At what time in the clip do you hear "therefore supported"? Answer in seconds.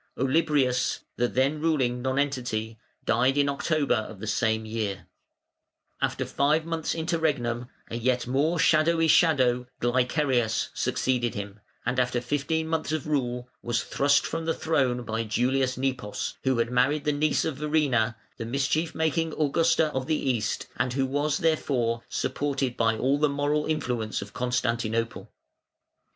21.37-22.75